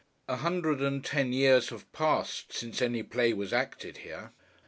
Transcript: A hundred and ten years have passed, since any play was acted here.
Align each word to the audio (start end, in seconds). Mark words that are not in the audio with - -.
A 0.27 0.37
hundred 0.37 0.81
and 0.81 1.05
ten 1.05 1.31
years 1.31 1.69
have 1.69 1.93
passed, 1.93 2.51
since 2.53 2.81
any 2.81 3.03
play 3.03 3.33
was 3.33 3.53
acted 3.53 3.97
here. 3.97 4.31